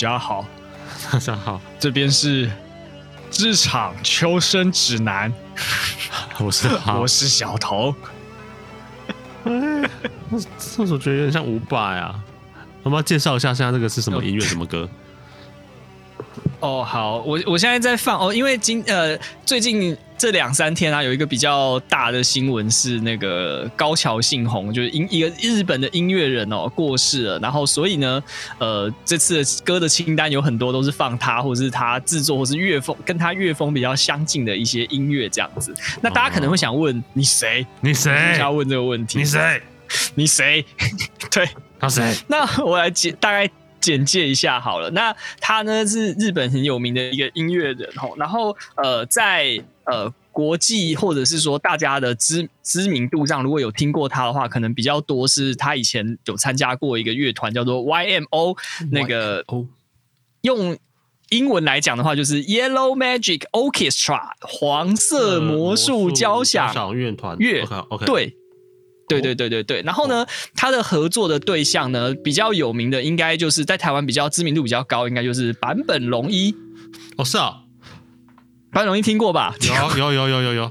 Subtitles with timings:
[0.00, 0.46] 家好，
[1.12, 2.50] 大家好，这边是
[3.30, 5.30] 职场求生指南，
[6.38, 6.66] 我是
[6.98, 7.94] 我是小头。
[9.44, 9.52] 哎，
[10.30, 12.18] 我怎么觉得有点像伍佰啊？
[12.82, 14.88] 我们要介绍一下，现在这个是什么音乐，什么歌？
[16.60, 28.22] 哦，好，我我现在在放哦，因为今呃最近这两三天啊，有一个比较大的新闻是那个高桥幸宏，就是音一个日本的音乐人哦过世了，然后所以呢，
[28.58, 35.74] 呃这次的歌的清单有很多都是放他或者是他制作或是乐风跟他乐风比较相近的一些音乐这样子。
[36.02, 37.66] 那大家可能会想问、哦、你谁？
[37.80, 38.36] 你谁？
[38.38, 39.20] 要问这个问题？
[39.20, 39.62] 你谁？
[40.14, 40.62] 你谁？
[41.32, 42.14] 对，他谁？
[42.28, 43.50] 那我来解大概。
[43.80, 58.56] 简介一下好了，那他呢是日本很有名的一个音乐人吼，然后呃在呃国际或者是说大家的知知名度上，如果有听过他的话，可能比较多是他以前有参加过一个乐团叫做 YMO，
[58.90, 59.44] 那个
[60.42, 60.76] 用
[61.30, 67.36] 英文来讲的话就是 Yellow Magic Orchestra 黄色魔术交响乐团。
[67.38, 67.62] 乐。
[67.88, 68.36] OK 对。
[69.10, 76.54] 对对对对对，然后呢，他的合作的对象呢，比较有名的，应该就是在台湾比较知名度比较高，应该就是坂本龙一。
[77.16, 77.62] 哦，是啊，
[78.72, 79.54] 坂本龙一听过吧？
[79.60, 80.70] 有有有有有有，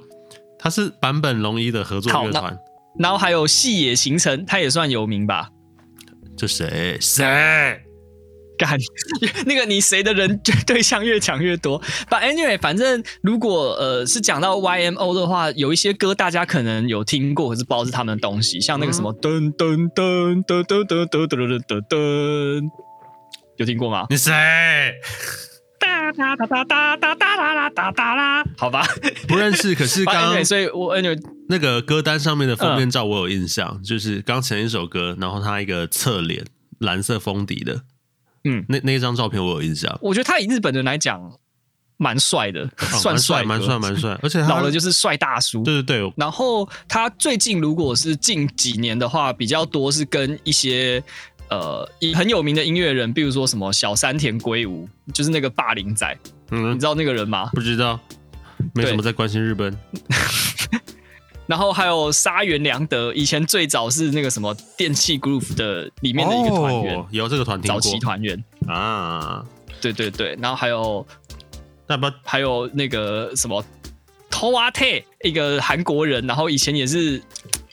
[0.57, 2.57] 他是坂本龙一的合作乐团。
[2.97, 5.49] 然后还有细野行程，他也算有名吧？
[6.35, 6.97] 这谁？
[6.99, 7.81] 谁？
[8.59, 8.77] 干，
[9.47, 10.37] 那个你谁的人
[10.67, 11.81] 对象越讲越多。
[12.09, 22.69] But anyway，反正如果呃是讲到 YMO 的话，有一些歌大家可能有听过，可是不知道是他们的东西，像那个什么噔噔噔噔噔噔噔噔噔噔，
[23.57, 24.05] 有听过吗？
[24.09, 24.33] 你谁？
[25.79, 28.85] 哒哒哒哒哒哒哒啦哒哒啦，好吧，
[29.29, 29.73] 不认识。
[29.73, 30.93] 可是刚刚，所以我
[31.47, 36.43] 那个歌单上面的封面照我有印象，就是刚前一首歌，然后他一个侧脸，
[36.79, 37.83] 蓝色封底的。
[38.49, 39.95] 嗯，那那一张照片我有印象。
[40.01, 41.21] 我觉得他以日本人来讲，
[41.97, 44.17] 蛮帅的，哦、 算帅，蛮帅，蛮帅。
[44.23, 45.61] 而且 老了就是帅大叔。
[45.63, 46.13] 对对对。
[46.17, 51.03] 然后他最近如果是近几年的话，比较多是跟一些
[51.49, 56.17] 呃很有名的音乐人，比如说什么小山田圭吾，就是那个霸凌仔。
[56.51, 57.49] 嗯，你知道那个人吗？
[57.53, 57.99] 不知道，
[58.73, 59.77] 没什么在关心日本。
[61.49, 69.43] 然后还有沙原良德，以前最早是那个什么电器 Groove 的里面的一个团员，哦，有这个团体早期团员啊，
[69.81, 71.03] 对对对，然后还有
[71.87, 73.65] 那不还有那个什么
[74.29, 77.19] TOA-Tay 一个韩国人，然后以前也是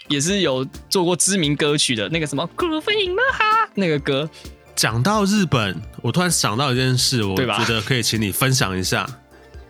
[0.08, 4.26] 也是有做过知名歌曲的那个什么 Groovin' in the Heart 那个歌。
[4.74, 9.06] 讲到日本，我突然想到一件事，我觉得可以请你分享一下，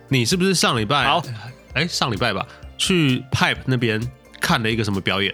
[0.07, 1.03] 你是不是上礼拜？
[1.03, 1.21] 好，
[1.73, 2.47] 哎，上礼拜吧。
[2.77, 4.01] 去 Pipe 那边
[4.39, 5.33] 看了一个什么表演？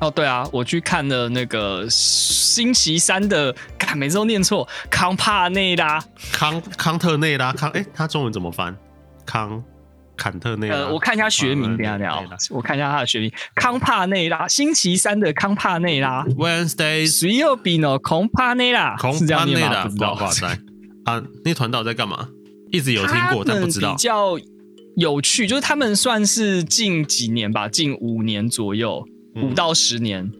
[0.00, 6.02] 哦，对啊，我去看了那个星期三的，看每次都念错，康帕内拉，
[6.32, 8.74] 康康特内拉，康哎，他中文怎么翻？
[9.26, 9.62] 康
[10.16, 10.76] 坎特内拉？
[10.76, 12.18] 呃，我看一下学名，等下等下，
[12.48, 19.82] 我看一下他的学名，康帕内拉，星期三的康帕内拉，Wednesday，谁又比呢康帕内拉，是这样念吗？
[19.82, 20.46] 不知道，哇塞，
[21.04, 22.26] 啊，那团到底在干嘛？
[22.72, 23.94] 一直有听过，但不知道。
[25.00, 29.02] 有趣，就是他们算是近几年吧，近五年左右，
[29.34, 30.30] 五到十年，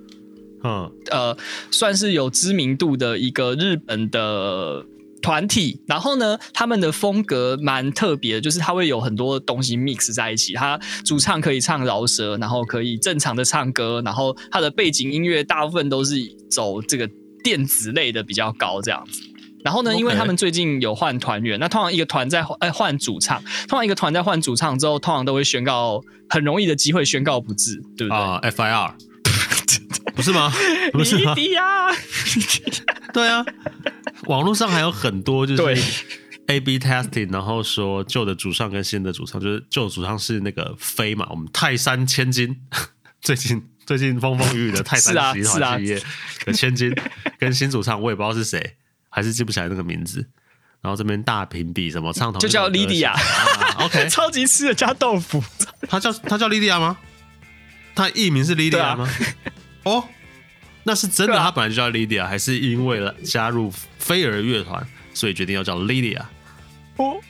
[0.63, 1.35] 嗯，呃，
[1.71, 4.85] 算是有知名度的一个日本的
[5.23, 5.81] 团体。
[5.87, 10.53] 然后呢，他们的风格蛮特别的，就是他会有很多东西 mix 在一起。
[10.53, 16.17] 他主唱可以唱饶舌，然后可以正常的唱歌，然后他的背景音乐大部分都是
[16.51, 17.09] 走这个
[17.43, 19.23] 电子类的比较高，这样子。
[19.63, 28.17] 然后呢，因为他们最近有换团员那通常一个团在换哎换主唱，通常一个团在换主唱之后，通常都会宣告很容易的机会宣告不治，对不对？
[28.17, 28.95] 啊、uh,，FIR，
[30.17, 30.53] 不是吗？
[30.93, 31.35] 不是吗？
[33.13, 33.45] 对啊，
[34.27, 35.83] 网络上还有很多就是
[36.47, 42.57] A/B testing，然后说旧的主唱跟新的主唱，就是旧的主唱是那个飞嘛，我们泰山千金，
[43.21, 46.01] 最近最近风风雨雨的泰山集团企业
[46.47, 46.95] 的千金，
[47.39, 48.77] 跟新主唱我也不知道是谁。
[49.11, 50.25] 还是记不起来那个名字，
[50.81, 53.15] 然后这边大平比什么唱头就叫莉迪亚
[53.81, 55.43] ，OK， 超级吃的加豆腐，
[55.89, 56.97] 他叫他叫莉莉亚吗？
[57.95, 59.07] 他艺名是莉莉亚吗？
[59.83, 60.05] 啊、哦，
[60.85, 66.31] 那是真的，他本来就叫莉莉亚，还是因为了加入飞儿乐团，所以决定要叫莉莉亚？
[66.97, 67.21] 我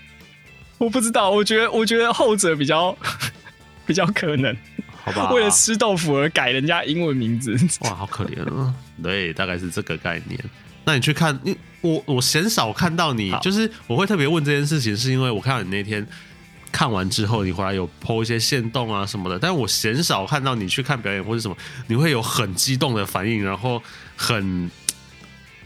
[0.79, 2.97] 我不知道，我觉得我觉得后者比较
[3.87, 4.57] 比较可能，
[5.03, 5.31] 好吧？
[5.33, 8.75] 为了吃豆腐而改人家英文名字，哇，好可怜啊！
[9.03, 10.39] 对，大概是这个概念。
[10.91, 16.07] 那你去看，你我我鲜少看到你，就是我会特别问这件事情，是因为我看到你那天。
[16.73, 21.57] 看完之后，你回来有 po 一些线动啊什么的，但我鲜少看到你去看表演或者什么，
[21.89, 23.83] 你会有很激动的反应，然后
[24.17, 24.71] 很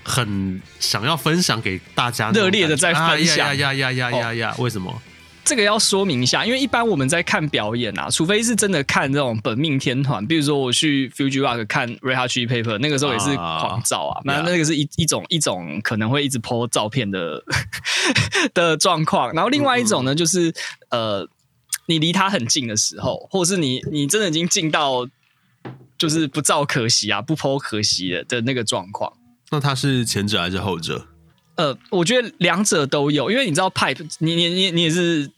[0.02, 4.54] 很想要分享给大家，热烈的在分享，呀呀呀呀呀呀！
[4.58, 5.02] 为什么？
[5.44, 17.42] 这个要说明一下，因为一般我们在看表演啊，除非是真的看这种本命天团，比如说我去 Fuji Rock 看 Red Hot Chili Pepper，那个时候也是狂照啊，那、uh, 那个是一一种一种可能会一直 po 照片的
[18.54, 19.32] 的状况。
[19.32, 20.52] 然后另外一种呢，就是
[20.90, 21.28] 呃，
[21.86, 25.06] 你离他很近的时候，或者是你你真的已经近到
[25.98, 29.12] 就是不照可惜啊，不 po 可惜的的那个状况。
[29.50, 31.06] 那他是前者还是后者？
[31.56, 35.30] 呃，我觉得两者都有，因为你知道 Pipe，你你你你也是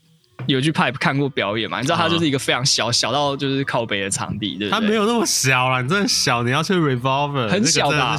[0.46, 1.78] 有去 Pipe 看过表演嘛？
[1.80, 4.70] 你知道它就是一个非常小小到就是靠北的场地，对不对？
[4.70, 8.16] 它没有那么小啦，你真的小，你要去 Revolver 很小吧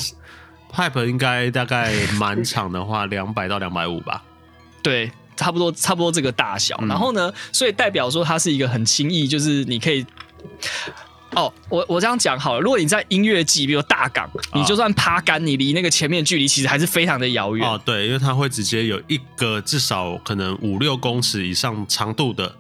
[0.71, 4.23] ？Pipe 应该大概满场的话，两百到两百五吧？
[4.83, 6.77] 对，差不多差不多这个大小。
[6.81, 10.05] 嗯、然后呢，所以代表说它是一个很轻易，就是你可以。
[11.35, 12.59] 哦，我我这样讲好了。
[12.61, 17.67] 如果你在音乐季，比如大港，你就算趴杆，你离那个前面距离其实还是非常的遥远。
[17.67, 22.55] 哦，对，因为它会直接有一个至少可能五六公尺以上长度的，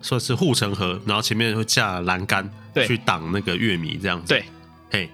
[0.00, 4.28] 算是护城河，然后前面会架栏杆，对，去挡那个乐迷这样子。
[4.28, 4.44] 对，
[4.90, 5.10] 嘿，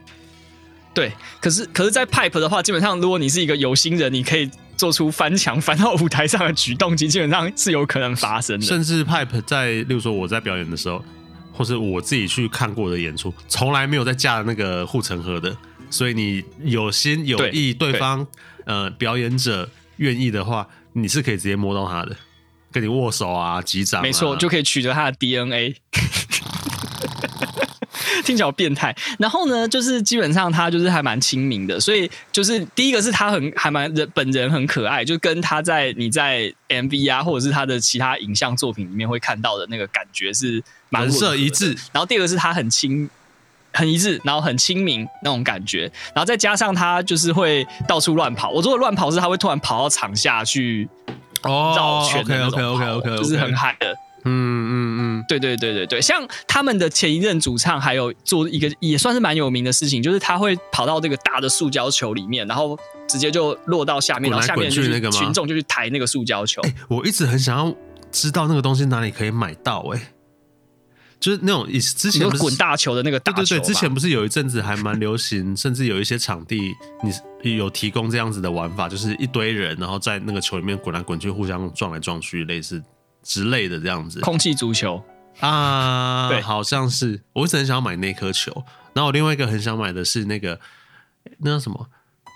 [0.95, 1.13] 对。
[1.41, 8.65] 可是可是在 Pipe 的话，基本上如果你是一个有心人，你可以做出翻墙翻到舞台上的举动，其实基本上是有可能发生的。
[8.65, 11.05] 甚至 Pipe 在，例如说我在表演的时候。
[11.53, 15.57] 或是我自己去看过的演出，从来没有在架那个护城河的，
[15.91, 18.01] 所以你有心有意，对，对。
[18.01, 18.27] 方
[18.65, 22.17] 呃表演者愿意的话，你是可以直接摸到他的，
[22.71, 25.77] 跟你握手啊、击掌啊，没错，就可以取得他的 DNA。
[28.25, 28.95] 听起来好变态。
[29.19, 41.77] 然后呢，就是基本上他就是还蛮亲民的，所以就是第一个是他很还蛮人本人很可爱，就跟他在你在 MV 啊或者是他的其他影像作品里面会看到的那个感觉是蛮色一致。
[41.93, 43.09] 然后第二个是他很亲
[43.73, 48.51] 很一致，然后很亲民那种感觉，然后再加上他就是会到处乱跑。
[48.51, 50.89] 我说的乱跑是他会突然跑到场下去
[51.43, 53.19] 绕圈的那种跑，oh, okay, okay, okay, okay, okay.
[53.19, 53.97] 就是很嗨的。
[54.25, 62.79] 嗯嗯嗯，对对对对对，像他们的前一任主唱，还有做一个也算是蛮有名的事情，就是他会跑到这个大的塑胶球里面，然后
[63.09, 66.63] 直接就落到下面，然后下面就是群众就去抬那个塑胶球。
[66.63, 67.75] 欸，我一直很想要
[68.11, 70.13] 知道那个东西哪里可以买到，欸，哎，
[71.19, 76.73] 就是那种以之前滚大球的那个大球，对对对，之前不是有一阵子还蛮流行，甚至有一些场地
[77.43, 82.81] 你有提供这样子的玩法，就是一堆人然后在那个球里面滚来滚去，互相撞来撞去，类似。
[83.23, 85.03] 之类的这样子，空气足球
[85.41, 87.23] 啊，对，好像是。
[87.33, 88.53] 我一直很想要买那颗球，
[88.93, 90.59] 然后我另外一个很想买的是那个
[91.39, 91.89] 那叫什么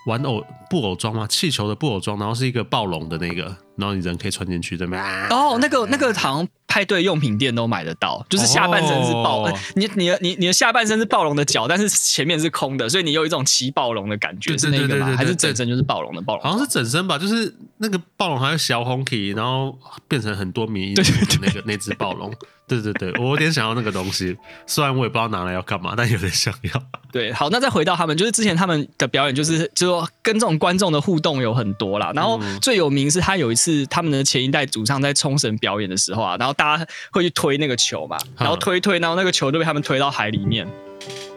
[0.06, 1.26] 玩偶布偶装吗？
[1.26, 3.56] 气球的布偶装，然后是一个暴龙的那个。
[3.76, 5.26] 然后你人可以穿进去，对吗？
[5.31, 15.14] 哦，那个那个好像派对用品店都买得到，就是下半身是暴，哦、你你的你你的下半身是暴龙的脚，但是前面是空的，所以你有一种骑暴龙的感觉，是那个吗？
[15.16, 16.42] 还是整身就是暴龙的暴龙？
[16.42, 19.78] 好像是整身吧，就是那个暴龙还有小红体，然后
[20.09, 21.02] 变成很多迷因的
[21.40, 22.33] 那个那只暴龙。
[22.68, 26.83] 对对对，我有点想要那个东西，虽然我也不知道拿来要干嘛，但有点想要。
[27.12, 32.11] 对，好，那再回到他们，就是之前他们的表演，就是就是说跟这种观众的互动有很多啦。
[32.12, 40.66] 然后最有名是他有一次他们的前一代主唱在冲绳表演的时候啊，然后大家会去推那个球嘛，然后推推，然后那个球就被他们推到海里面。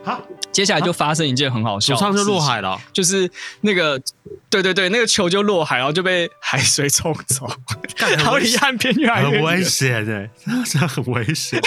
[0.02, 0.22] 好，
[0.52, 3.30] 接下来就发生一件很好笑，主唱就落海了，就是
[3.62, 4.02] 那个，
[4.50, 7.46] 对对对，那个球就落海，然后就被海水冲走，
[8.18, 10.30] 然后离岸边越来越，很危险哎，
[10.66, 11.62] 这样很危险，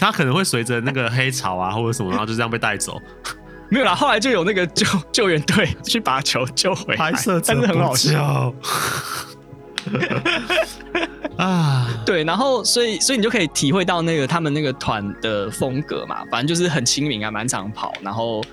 [0.00, 3.00] 他可能会随着那个黑潮啊或者什么，然后就这样被带走。
[3.68, 7.12] 没有啦，后来就有那个救救援队去把球救回来，
[7.46, 8.52] 但是很好笑。
[11.38, 18.44] 啊，对，然后所以所以你就可以体会到那个他们那个团的风格嘛，反正就是很亲民啊，满场跑，然后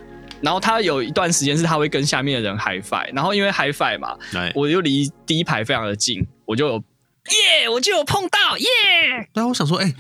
[0.41, 4.17] 然后他有一段时间是他会跟下面的人 high five，然后因为 high five 嘛，
[4.55, 8.67] 我就离第一排非常的近，我就有耶，yeah, 我就有碰到耶。
[9.33, 9.95] 对啊，我想说，哎、欸，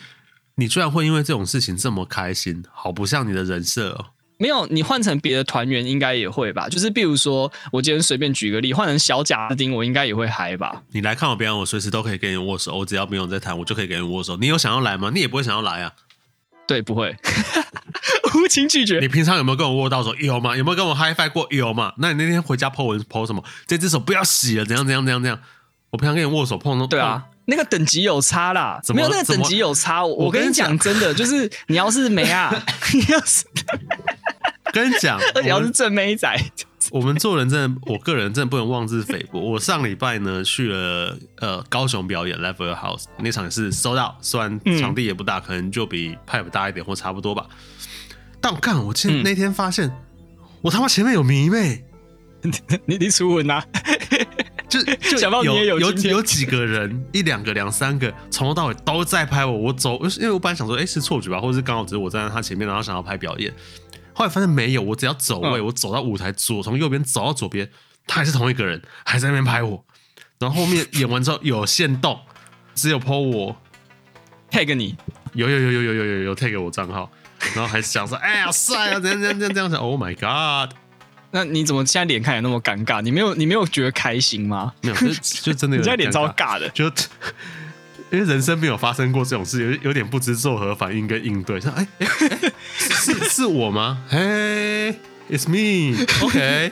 [0.55, 4.05] 你居然会因为这种事情这么开心，好不像你的人设哦。
[4.39, 6.69] 没有，你换成别的团员应该也会吧？
[6.69, 10.81] 就是比如说，我今天随便举个例，换成小贾斯汀，我应该也会嗨吧？
[10.91, 14.37] 你来看我表演，我随时都可以跟你握手，我只要不用再弹，我就可以跟你握手。
[14.37, 15.11] 你有想要来吗？
[15.13, 15.91] 你也不会想要来啊。
[16.65, 17.13] 对，不会，
[18.35, 18.99] 无情拒绝。
[18.99, 20.15] 你平常有没有跟我握到手？
[20.15, 20.55] 有吗？
[20.55, 21.45] 有没有跟我 high five 过？
[21.49, 21.91] 有吗？
[21.97, 23.43] 那你那天回家 po 文 po 什么？
[23.67, 25.37] 这只手不要洗了，怎样怎样怎样怎样？
[25.89, 30.05] 我平常跟你握手碰都对啊，那个等级有差啦，没有那个等级有差。
[30.05, 32.53] 我我跟你讲真的，就是你要是没啊，
[32.93, 33.43] 你要是
[34.71, 36.35] 跟你讲， 而且要是正妹仔。
[36.91, 39.39] 我们做人真的，我个人真的不能妄自菲薄。
[39.39, 47.45] 我上礼拜呢去了呃高雄表演 Your House 那场也是 sold out，虽然场地也不大，嗯、可能就比 Pipe 大一点或差不多吧。
[48.41, 49.93] 但我看我今那天发现，嗯、
[50.61, 51.83] 我他妈前面有迷妹，
[52.87, 53.61] 你你初吻呐？
[54.67, 63.53] 就就 想到你也有有有，有几个人一两个两三个从头到尾都在拍我，我走，因为我本来想说，哎、欸、是错觉吧，或者是刚好只是我站在他前面，然后想要拍表演。
[64.19, 67.71] 后来发现没有，我只要走位，嗯、我走到舞台左，从右边走到左边，
[68.05, 69.85] 他还是同一个人，还在那边拍我。
[70.39, 72.19] 然后后面演完之后有限动，
[72.75, 73.55] 只有 po 我
[74.51, 74.97] tag 你，
[75.31, 77.09] 有有有有有有有有 tag 我账号，
[77.55, 80.75] 然后还想说，哎呀帅啊，这样这样这样这样想，Oh my god！
[81.31, 83.01] 那你怎么现在脸看起来那么尴尬？
[83.01, 84.73] 你没有你没有觉得开心吗？
[84.81, 86.91] 没有，就就真的有，你现在脸超尬的，就。
[88.11, 91.59] 因为人生没有发生过这种事，有有点不知作何反应跟应对。
[91.59, 94.03] 像哎哎哎， 是是我吗？
[94.09, 94.95] 嘿
[95.29, 96.71] ，It's me，OK，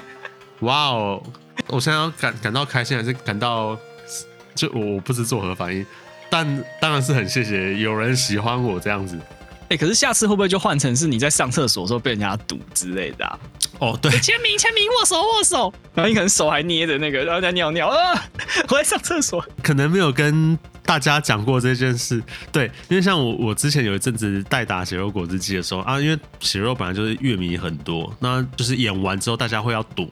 [0.62, 1.24] 哇哦！
[1.67, 3.77] 我现在要感感到开心，还是感到
[4.56, 5.86] 就我不知作何反应？
[6.29, 9.17] 但当然是很谢谢有人喜欢我这样子。
[9.70, 13.40] 哎、欸，可是下次会不会就换成是你在上厕所的时候被人家堵之类的啊？
[13.80, 18.26] 哦，对，签名签名，握手握手，然后你可能手还捏着那个，然后在尿尿啊，
[18.70, 20.58] 我在上厕所，可能没有跟。
[20.88, 30.10] 大家讲过这件事，对，因为像我，我之前有一阵子代打血肉果汁机的时候啊，因为血肉本来就是乐迷很多，那就是演完之后大家会要堵，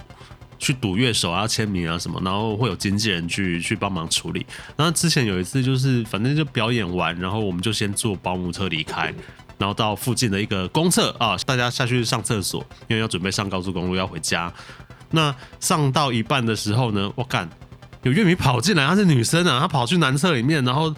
[0.59, 4.45] 去堵乐手啊，要签名啊什么，然后会有经纪人去去帮忙处理。
[4.75, 9.13] 然后之前有一次就是反正就表演完，然后我们就先坐保姆车离开，
[9.57, 14.51] 然后到附近的一个公厕啊，大家下去上厕所，因为要准备上高速公路要回家。
[15.11, 17.49] 那上到一半的时候呢，我干。
[18.03, 20.93] 有乐迷跑进来，她是女生啊，她跑去男厕里面，然后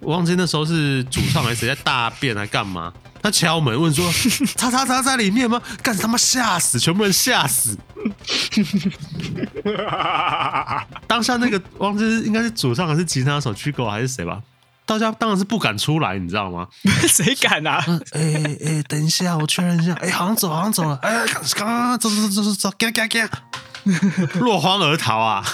[0.00, 2.92] 我忘记那时候是主唱还是谁在大便还干嘛？
[3.22, 4.10] 她敲门问说
[4.56, 7.78] ：“叉叉叉在里面吗？”干他妈吓死，全部人吓死。
[11.06, 14.40] 当下那个忘记应该是主唱还是吉他手曲狗还是谁吧？
[14.90, 16.66] 大家当然是不敢出来，你知道吗？
[17.06, 17.80] 谁敢啊？
[18.10, 19.92] 哎哎、等一下，我确认一下。
[19.94, 20.98] 哎、欸，好像走，好像走了。
[21.02, 23.22] 哎，刚刚走走走走走，给给给，
[24.40, 25.44] 落荒而逃啊！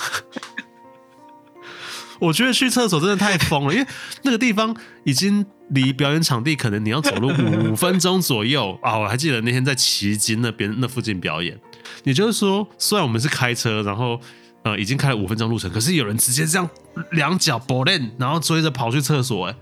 [2.18, 3.86] 我觉得去厕所真的太疯了，因为
[4.22, 4.74] 那个地方
[5.04, 7.28] 已经离表演场地可能你要走路
[7.70, 8.96] 五分钟左右 啊！
[8.96, 11.60] 我还记得那天在旗津那边那附近表演，
[12.04, 14.18] 也就是说，虽然我们是开车，然后
[14.66, 16.68] 呃已经开了五分钟路程，可是有人直接这样
[17.12, 19.56] 两脚跛练，然后追着跑去厕所，哎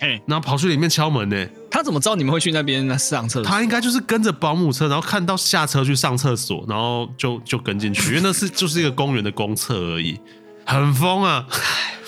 [0.00, 1.46] 哎，然后跑去里面敲门呢。
[1.70, 3.44] 他怎么知道你们会去那边上厕所？
[3.44, 10.18] 他应该就是跟着保姆车，然后看到下车去上厕所，然后就就跟进去，因为那是就是一个公园的公厕而已。
[10.64, 11.46] 很疯啊！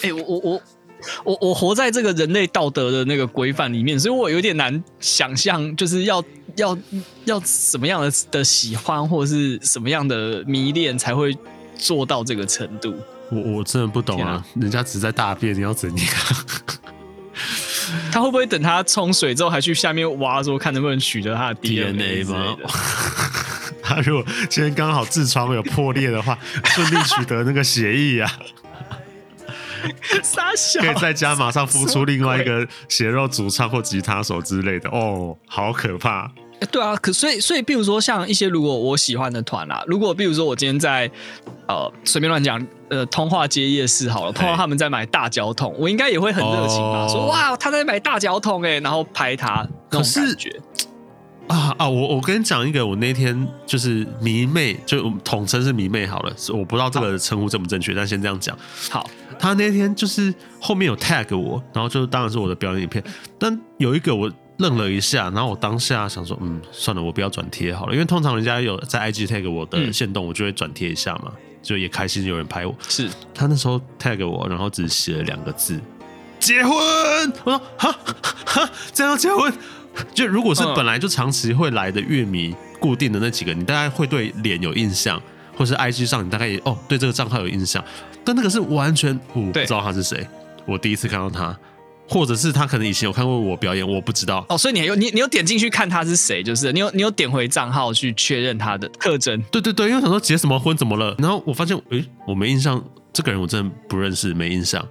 [0.02, 0.62] 哎、欸，我我我
[1.24, 6.22] 我我活在这个人类道德的那个规范里面，所以我有点难想象，就是要
[6.56, 6.76] 要
[7.24, 11.34] 要什么样的的喜欢，或者是什么样的迷恋，才会
[11.80, 12.94] 做到这个程度。
[13.30, 14.32] 我我真的不懂啊！
[14.32, 16.06] 啊人家只在大便，你要怎样？
[18.12, 22.56] 他会不会等他冲水之后，还去下面挖，说看能不能取得他的 DNA 吗？
[23.82, 28.30] 他如果今天刚好痔疮有破裂的话， 顺利取得那个血液啊，
[30.22, 36.30] 傻小，可以在家马上孵出另外一个血肉主唱或吉他手之类的哦，好可怕！
[36.60, 41.10] 欸、对啊，可所以所以，比如说像一些如果我喜欢的团啦，如果比如说我今天在
[41.66, 50.60] 呃随便乱讲呃通化街夜市好了，碰到他们在买大脚桶，我应该也会很热情吧，哦、说哇他在买大脚桶哎，然后拍他那种感觉。
[51.48, 51.88] 啊啊！
[51.88, 58.56] 我我跟你讲一个，我那天就是迷妹，就统称是迷妹好了，我不知道这个称呼正不正确，但先这样讲。
[58.88, 63.02] 好，他那天就是后面有 tag 我，然后就当然是我的表演影片，
[63.36, 72.74] 但有一个我愣了一下，然后我当下想说，嗯，算了，我不要转贴好了，因为通常人家有在 IG tag 我的线动，我就会转贴一下嘛，就也开心有人拍我。
[72.88, 75.80] 是他那时候 tag 我，然后只写了两个字，
[76.38, 76.72] 结婚。
[77.44, 77.92] 我说哈
[78.44, 79.52] 哈，这样结婚？
[80.14, 85.20] 就如果是本来就长期会来的乐迷，固定的那几个，你大概会对脸有印象，
[85.56, 87.84] 或是 IG 上你大概也哦对这个账号有印象，
[88.24, 90.26] 但那个是完全我不知道他是谁，
[90.64, 91.58] 我第一次看到他，
[92.10, 104.84] 或者是他可能以前有看过我表演，我不知道哦，所以你有你你有点进去看他是谁，就是你有你有点回账号去确认他的特征，对对对，因为想说结什么婚怎么了，然后我发现诶我没印象，这个人我真的不认识，没印象。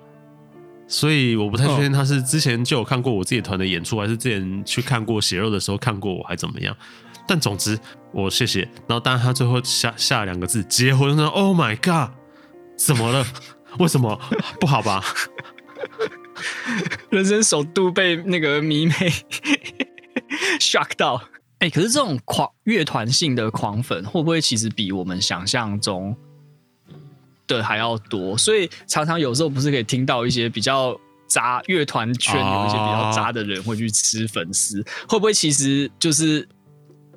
[0.87, 6.75] 所以我不太确定他是之前就有看过我自己团的演出，还是之前去看过血肉的时候看过我，还怎么样？
[7.27, 7.77] 但总之，
[8.11, 8.61] 我谢谢。
[8.87, 12.09] 然后当然他最后下下两个字结婚了，Oh my god，
[12.75, 13.23] 怎么了？
[13.77, 14.19] 为什么
[14.59, 15.03] 不好吧？
[17.09, 18.93] 人生首度被那个迷妹
[20.59, 21.21] shock 到。
[21.59, 26.15] 哎、可是这种狂乐团性的狂粉，会不会其实比我们想象中
[27.47, 28.37] 的还要多？
[28.37, 36.47] 所以常常有时候不是可以听到一些比较渣乐团圈有一些比较渣的人会去吃粉丝，会不会其实就是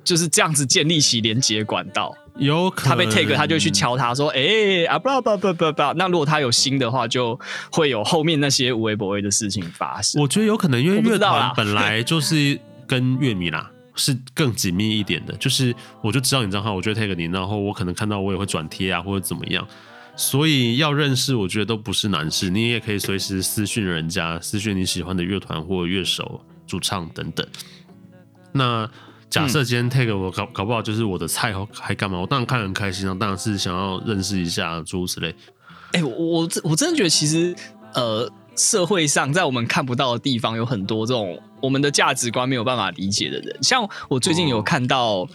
[0.03, 2.15] 就是这样子建立起连接管道？
[2.37, 7.39] 有可能他被 take，他就去敲他说：“哎、欸、啊，不不不不不，那如果他有心的话，就
[7.71, 15.33] 会有后面那些无微不微的事情发生。”我觉得有可能，因为乐团本来就是跟乐迷啦是更紧密一点的。
[15.37, 19.67] 就是我就知道你账号，我就 take 你，然后我可能看到我也会转贴啊，或者怎么样。
[20.15, 22.49] 所以要认识，我觉得都不是难事。
[22.49, 27.47] 你也可以随时私讯人家，私讯你喜欢的乐团或乐手、主唱等等。
[28.51, 28.89] 那。
[29.33, 32.19] 假设今天 take 我搞搞不好就是我的菜，还干嘛？
[32.19, 35.29] 我当然看得很开心啊，当然是想要认识一下诸如此类。
[35.93, 37.55] 哎、欸，我我我真的觉得其实
[37.95, 43.57] 呃，社会上在我们看不到的地方有很多这种我们的价值观没有办法理解的人。
[43.63, 45.27] 像我最近有看到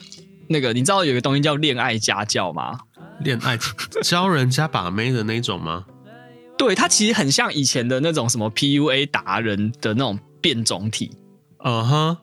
[0.49, 2.79] 那个，哦、你知道有个东西叫恋爱家教吗？
[3.25, 3.59] 恋爱
[4.05, 5.85] 教人家把妹的那种吗？
[6.57, 11.11] 对，它其实很像以前的那种什么 PUA 达人的那种变种体。
[11.65, 12.15] 嗯哼、uh。
[12.15, 12.19] Huh.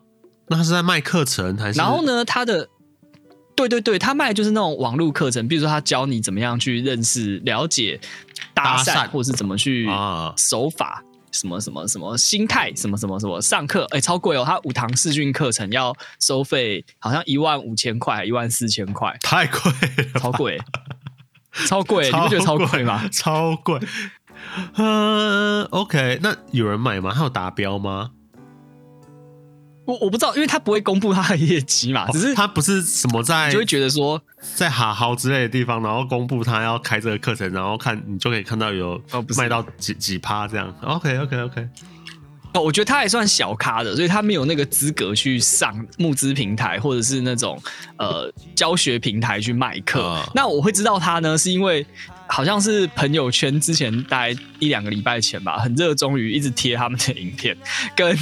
[0.48, 1.80] 那他是在卖课程还是？
[1.80, 2.70] 然后呢，他的
[3.56, 8.00] 对对对，他卖的就是那种网络课程，比如说他教你怎么样去认识、了解
[8.54, 9.88] 搭讪，搭或者是怎么去
[10.38, 14.44] 手法，啊、什么什么什么心态，什么什么什么上课，哎，超贵哦！
[14.46, 19.72] 他五堂试训课程要收费，好像一万五千块，一万四千块，太贵
[20.14, 20.60] 了，超贵，
[21.66, 23.08] 超贵，超贵，你不觉得超贵吗？
[23.10, 23.80] 超贵。
[24.76, 27.14] 嗯，OK，那有人买吗？
[27.16, 28.12] 他有达标吗？
[29.86, 34.22] 我我不知道，因为他不会公布他的业绩嘛，只是、哦、他不是什么在，就会觉得说
[34.56, 39.00] 在哈豪之类的地方，然后公布他要开这个课程，然后看你就可以看到有
[39.38, 40.74] 卖到几几趴这样。
[40.82, 41.70] OK OK OK。
[42.54, 47.62] 哦，我觉得他还算小咖的，所以他没有那个资格去上募资平台或者是那种
[47.98, 50.02] 呃教学平台去卖课。
[50.02, 51.86] 呃、那我会知道他呢，是因为。
[52.28, 57.56] 好像是朋友圈之前大概一两个礼拜前吧，很热衷于一直贴他们的影片，
[57.96, 58.18] 跟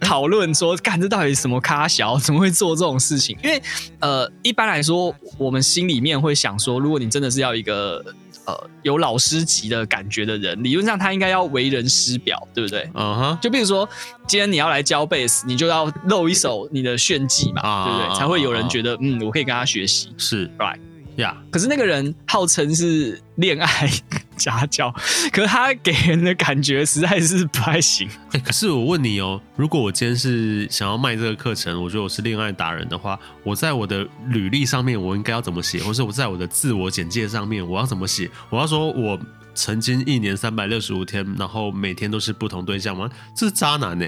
[0.00, 3.36] 讨论说， 干这到底什么咖小，怎么会做这种事情？
[3.42, 3.62] 因为
[4.00, 8.04] 呃，一般来说，我们心里面会想说，如果你真的是要一个
[8.46, 12.88] 呃有老师级的感觉的人，理论上他应该要为人师表，对不对？
[12.94, 13.38] 嗯哼。
[13.40, 13.88] 就比如说，
[14.26, 18.18] 今天你要来教贝斯，你就要露一手你的炫技嘛，对不对？
[18.18, 20.08] 才会有人觉得，嗯，我可以跟他学习。
[20.16, 20.78] 是，right。
[21.16, 21.50] 呀，Yeah.
[21.50, 23.90] 可是那个人号称是恋爱
[24.36, 24.90] 家教，
[25.32, 28.08] 可是他给人的感觉实在是不太行。
[28.32, 38.30] 欸，可是我问你哦，如果我今天是想要卖这个课程，我觉得我是恋爱达人的话，我在我的履历上面我应该要怎么写，或是我在我的自我简介上面我要怎么写？
[38.50, 39.18] 我要说我
[39.54, 43.08] 曾经一年三百六十五天，然后每天都是不同对象吗？
[43.34, 44.06] 这是渣男呢？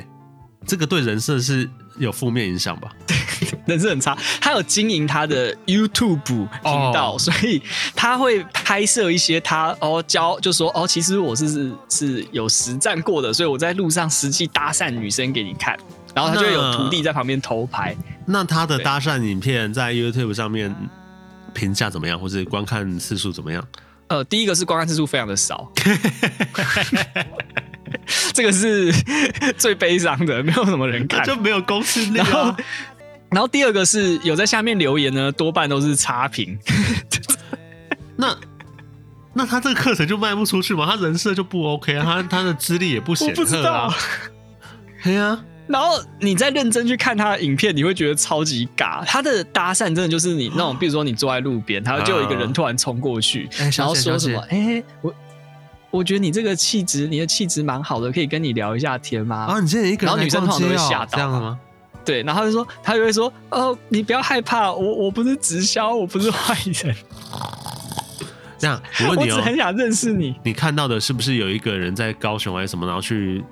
[0.66, 2.90] 这个对人设是有负面影响吧？
[3.66, 4.16] 人是很差。
[4.40, 6.48] 他有经营他的 YouTube 频
[6.92, 7.18] 道，oh.
[7.18, 7.62] 所以
[7.94, 15.76] 他会拍摄一些他哦教，就说哦，其实我是是有实战过的，所以我在路上实际搭讪女生给你看，
[16.14, 17.96] 然后他就有徒弟在旁边偷拍。
[18.26, 20.74] 那他的搭讪影片在 YouTube 上面
[21.54, 23.64] 评价怎么样，或者观看次数怎么样？
[24.08, 25.70] 呃，第一个是观看次数非常的少。
[28.32, 28.92] 这个是
[29.56, 32.56] 最悲伤的，没有什么人看，就没有公司那个。
[33.30, 36.58] 然后第二个是有在下面留言呢，多半都是差评。
[38.16, 38.36] 那
[39.34, 40.86] 那他这个课程就卖不出去吗？
[40.86, 42.04] 他人设就不 OK 啊？
[42.04, 43.94] 他他的资历也不显赫啊。
[45.02, 45.38] 对啊。
[45.66, 49.04] 然后你再认真去看他的影片，你会觉得超级尬。
[49.04, 54.40] 他的搭讪真的就是你那种，比如说你坐在路边，他就有一个人突然冲过去，然后说什么？
[54.48, 55.14] 哎，我。
[55.90, 59.46] 我觉得你这个气质，你的气质蛮好的，可以跟你聊一下天吗？
[59.46, 61.58] 啊，你现在一个人，然后女生通常都会吓到，这样吗？
[62.04, 66.96] 对，然后他就说，他就会说，哦，你不要害怕，我我不是直销，我不是坏人。
[68.58, 70.34] 这样，我问你哦，我只很想认识你。
[70.42, 73.44] 你看到的是不是有一个人在高雄还是什么，然后去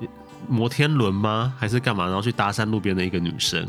[0.48, 1.52] 摩天轮吗？
[1.58, 2.06] 还是干嘛？
[2.06, 3.60] 然后去搭讪路边的一个女生，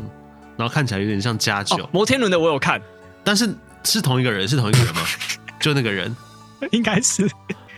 [0.55, 1.75] 然后看起来有点像家酒。
[1.77, 2.81] 哦，摩天轮的我有看，
[3.23, 5.01] 但是是同一个人，是同一个人吗？
[5.59, 6.15] 就那个人，
[6.71, 7.29] 应该是。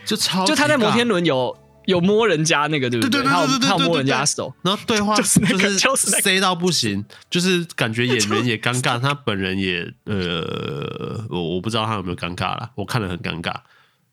[0.05, 1.55] 就超就他在摩天轮有
[1.89, 3.23] 有摸人家那个对不对？
[3.23, 13.53] 他有他有摸人家手，然后对话 就是那个就是塞到不行，就是感觉演员也尴尬，他本人也呃， 我我不知道他有没有尴尬啦，我看了很尴尬。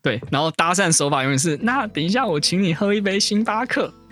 [0.01, 3.93] 对，然后搭讪手法永远是，那等一下我请你喝一杯星巴克。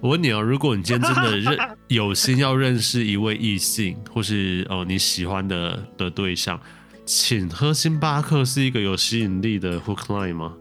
[0.00, 6.60] 我问你哦，如果你今天真的认有心要认识一位异性，或是哦你喜欢的的对象，
[7.04, 10.54] 请喝星巴克是一个有吸引力的 hook line 吗？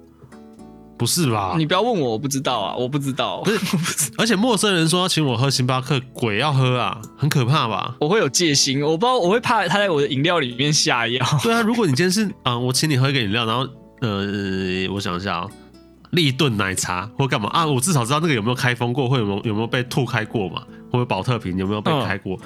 [0.97, 1.55] 不是吧？
[1.57, 3.41] 你不要问我，我不知道啊，我不知道。
[3.41, 7.95] 不是， 而且陌生人说要请我喝星巴克，鬼要喝啊，很可怕吧？
[8.01, 11.25] 我会有戒心，我不知道，我会怕他在我的饮料里面下药。
[11.43, 13.67] 对啊，如果你今天是啊、嗯，我请你喝一个饮料，然后
[14.01, 15.51] 呃，我想一下啊、喔。
[16.11, 17.67] 立顿奶茶或干嘛啊？
[17.67, 20.63] 我至少知道那个有没有开封过，或有没有有没有被吐开过嘛？
[20.89, 22.39] 或者保特瓶有没有被开过？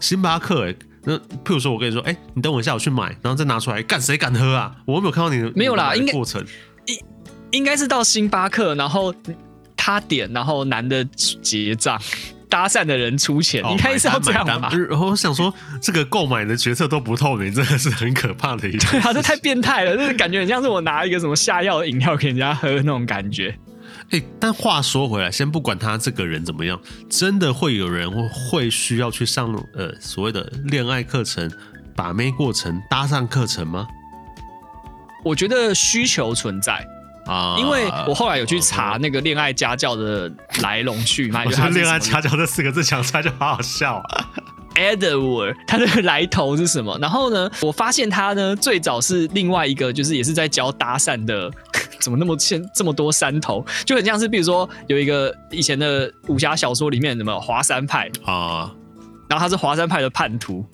[0.00, 4.74] 星巴克哎、欸，那譬如说我跟你说，哎、欸，你等我一下，我去买，然后再拿出来，干谁敢喝啊？
[4.86, 6.42] 我有没有看到你的没有啦，应该过程
[6.86, 6.96] 应
[7.56, 9.14] 应该是到星巴克，然后
[9.76, 12.00] 他点，然后男的结账。
[12.48, 14.70] 搭讪的人出钱，你看是要这样吗？
[14.88, 18.88] 然后我想说，这个购买的决策都不透明，真的是很可怕的一件。
[18.88, 23.52] 对啊，这太变态了，就是感觉很像是我拿一个什么下药的饮料给人家喝那种感觉。
[24.10, 31.50] 哎、欸，但话说回来，先不管他这个人怎么样，真的会有人会会需要去上呃所谓的恋爱课程、
[31.96, 33.88] 把妹过程、搭讪课程吗？
[35.24, 36.86] 我觉得需求存在。
[37.26, 40.30] 啊，因为我后来有去查那个恋爱家教的
[40.62, 44.28] 来龙去脉， 就是恋爱家教这四个字讲出来就好好笑啊。
[44.74, 46.98] Edward， 他的来头是什么？
[47.00, 51.50] 然后呢，我发现他呢最早是另外一个，就是也是在教搭讪的，
[51.98, 53.64] 怎么那么欠这么多山头？
[53.86, 58.70] 就很像是比如说有一个以前的武侠小说里面什么华山派啊，
[59.28, 60.64] 然后他是华山派的叛徒。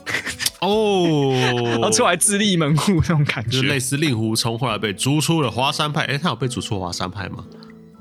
[0.61, 1.33] 哦，
[1.73, 6.03] 然后出来自立门户那种感觉，就类似令狐冲后来被逐出了华山派。
[6.03, 7.45] 哎、欸，他有被逐出华山派吗？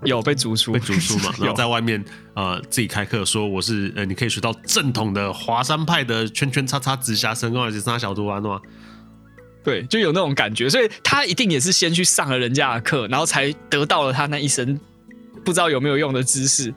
[0.04, 1.32] 有被逐出，被逐出嘛？
[1.40, 8.60] 然后在外面呃自己开课说我是呃你可以学到正统的华山派的圈圈叉叉直辖神功，而且杀小毒丸吗？
[9.64, 14.80] 对，就有那种感觉，所以他一定也是先去上了人家的课，然后才得到了他那一身
[15.46, 16.74] 不知道有没有用的知识，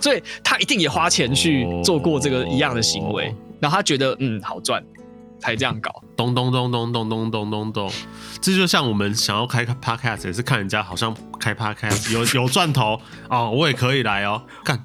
[0.00, 4.82] 所以他一定也花钱去做过这个一样的行为，哦、然后他觉得嗯好赚。
[5.38, 7.92] 才这样搞，咚咚咚咚咚咚咚咚咚，
[8.40, 14.82] 这就像我们想要开 podcast，也是看人家好像开 podcast 有有赚头哦，我也可以来哦，干，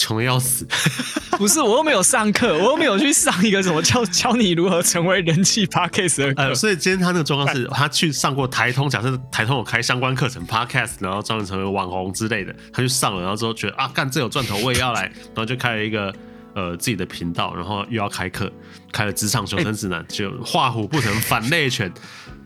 [0.00, 0.66] 穷的要死，
[1.36, 16.12] 不是我又没有上课，我又没有去上一个什么教 教你如何成为人气 podcast 的课，呃，所以今天他那个状况是他去上过台通，假设台通有开相关课程 podcast，然后专门成为网红之类的，他去上了，然后之后觉得啊，干这有赚头，我也要来，然后就开了一个。
[16.52, 18.50] 呃，自己的频道，然后又要开课，
[18.90, 21.90] 开了职场求生指南，欸、就画虎不成反类犬。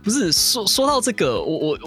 [0.03, 1.79] 不是说说到这个，我我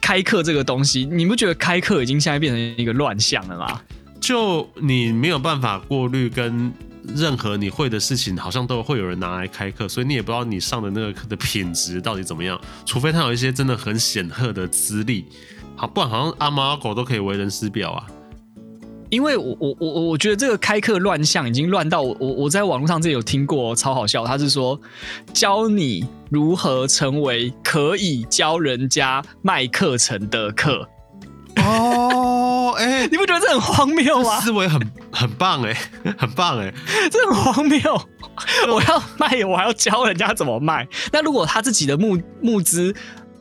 [0.00, 3.78] 开课这个东西，你不觉得开课已经现在变成一个乱象了吗？
[4.26, 6.72] 就你没有办法过滤，跟
[7.14, 12.60] 任何你会的事情，好像都会有人拿来开课，所以你也不知道你上的那个课的品质到底怎么样。
[12.84, 15.26] 除非他有一些真的很显赫的资历，
[15.76, 18.04] 好，不然好像阿猫阿狗都可以为人师表啊。
[19.10, 24.76] 因为我我我我觉得这个开课乱象已经乱到我我我在网络上这里有听过超好笑，他是说
[25.32, 30.88] 教你如何成为可以教人家卖课程的课
[31.58, 32.35] 哦，
[32.76, 34.40] 哎、欸，你不觉得这很荒谬吗？
[34.40, 34.80] 思维很
[35.12, 35.76] 很棒哎，
[36.18, 36.72] 很棒哎，
[37.10, 37.80] 这很荒谬！
[38.68, 40.86] 我要卖，我还要教人家怎么卖。
[41.12, 42.94] 那如果他自己的募募资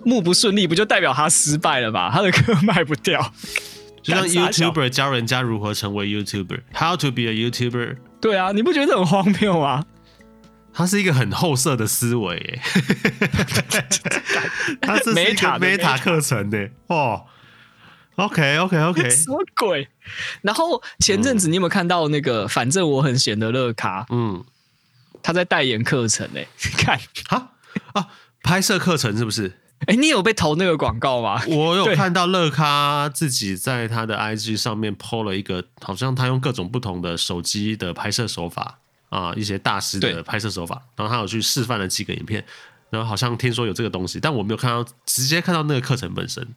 [0.04, 2.10] 募不顺利，不就代表他失败了吧？
[2.13, 3.32] 他的歌卖不掉。
[4.02, 7.98] 就像 YouTuber 教人家如何成为 YouTuber，How to be a YouTuber。
[8.21, 9.84] 对啊，你不觉得很荒谬吗？
[10.71, 12.62] 他是一个很后色的思维，耶。
[14.82, 17.26] 他是一个 Meta 课程的哦。
[18.15, 19.88] OK OK OK， 什么鬼？
[20.41, 22.47] 然后前阵子你有没有看到那个？
[22.47, 24.43] 反正我很闲的乐咖，嗯，
[25.21, 26.47] 他在代言课程诶，
[26.78, 26.99] 看
[27.30, 27.51] 啊
[27.93, 28.08] 啊，
[28.43, 29.60] 拍摄课程是不是？
[29.88, 31.43] 哎、欸，你有被投那个广告吗？
[31.47, 42.43] 我有看到乐咖自己在他的 IG 上面 po 了一个，好像他用各种不同的手机的拍摄手法啊，一些大师的拍摄手法，然后他有去示范了几个影片，
[42.89, 46.47] 然后好像听说有这个东西，但我没有看到直接看到那个课程本身。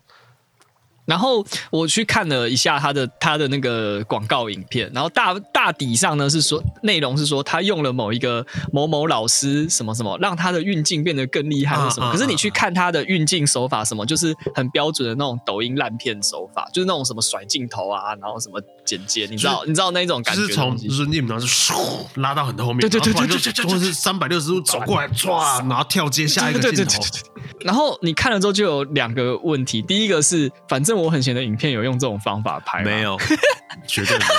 [1.08, 12.12] 然后我去看了一下他的他的那个广告影片，然后大大抵上呢是说，内容是说他用了某一个某某老师什么什么，让他的运镜变得更厉害或什么。
[12.12, 20.42] 可是你去看他的运镜手法什么，就是很标准的那种抖音烂片手法，就是那种什么甩镜头啊，然后什么剪接，你知道你知道那种感觉？
[20.42, 27.02] 就是从就是你们当时唰拉到很后面，对对对对对对，或者是三百六十度走过来抓，然后跳接下一个镜头。
[27.60, 32.90] 然后你看了之后就有两个问题，第一个是反正我很闲的影片有用这种方法拍吗？
[32.90, 33.16] 没有，
[33.86, 34.30] 绝对没有。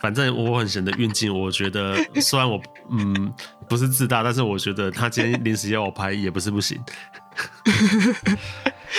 [0.00, 3.32] 反正我很闲的运镜，我觉得 虽然我嗯
[3.68, 6.78] 不是自大，但是我觉得他今天临时要我拍也不是不行。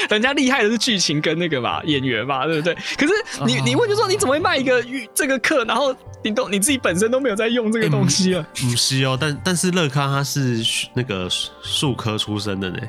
[0.09, 2.75] 人家厉害的是剧情跟那个吧演员吧，对不对？
[2.97, 3.13] 可是
[3.45, 8.45] 你你问就说你怎么会卖一个这个课，然后你都你自己本身都没有在用这个东西啊？
[8.55, 11.27] 不是哦，但但是乐康他是那个
[11.63, 12.79] 数科出身的呢，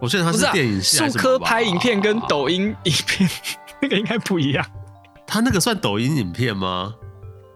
[0.00, 3.28] 我记得他是电影系，数科拍影片跟抖音影片
[3.82, 4.64] 那个应该不一样。
[5.26, 6.94] 他那个算抖音影片吗？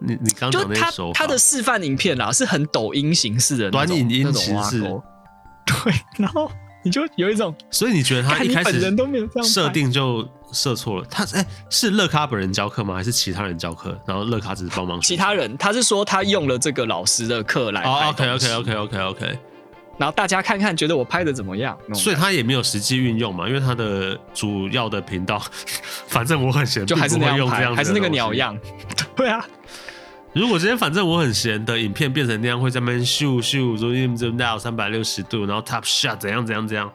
[0.01, 4.81] 你你刚讲那首他的示范影片啦，是很抖音形式的短影音形式，
[5.67, 6.51] 对，然后。
[6.85, 11.07] 你就有一种，所以你觉得他一开始人都没有这样设定就设错了？
[11.09, 12.97] 他哎、欸，是乐咖本人教课吗？
[12.97, 13.97] 还是其他人教课？
[14.05, 15.01] 然后乐咖只是帮忙？
[15.01, 17.83] 其他人，他是说他用了这个老师的课来。
[17.83, 19.39] 哦，OK OK OK OK OK。
[19.99, 21.79] 然后大家看看，觉得我拍的怎么样？
[21.95, 25.41] 所以他也没有实际运用嘛，因为他的主要的频道，
[26.09, 28.57] 反正我很闲，就还是那样拍，样还是那个鸟样。
[29.15, 29.45] 对啊。
[30.35, 36.91] 如果今天反正我很闲的影片变成那样，会在那边咻咻，zoom zoom 到三百六十度，然后 top shot 怎样怎样怎样，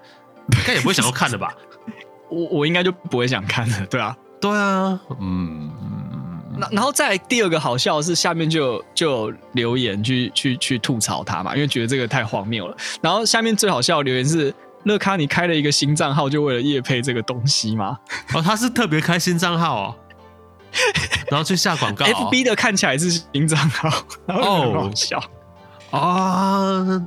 [0.53, 1.53] 应该也不会想要看的吧？
[2.31, 5.71] 我我应该就不会想看的，对啊，对啊，嗯。
[6.59, 12.75] 那然后再来第二个好笑的是，下面就就留言去去去吐槽他嘛，因为觉得这个太荒谬了。
[13.01, 17.97] 然后下面最好笑的留言是：乐咖，你开了一个新账号，就为了夜配这个东西吗？
[18.33, 19.95] 哦，他是特别开新账号哦。
[21.31, 23.89] 然后去下广告，FB 的看起来是新账号，
[24.25, 25.23] 然后很好笑
[25.91, 27.05] 啊！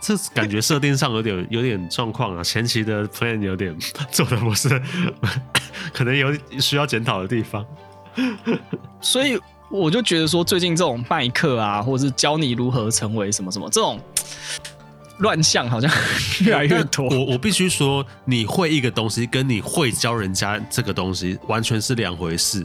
[0.00, 3.76] 这感觉设定上有点有点状况啊，前期的 plan 有点
[4.10, 4.80] 做的不是，
[5.92, 7.64] 可能有需要检讨的地方。
[9.00, 9.38] 所以
[9.70, 14.00] 我就觉得说，最近这种卖课啊，或者是教你如何成为什么什么这种
[15.18, 15.90] 乱象，好像
[16.44, 17.08] 越来越多。
[17.08, 22.64] 我我必须说，你会一个东西，跟你会教人家这个东西，完全是两回事。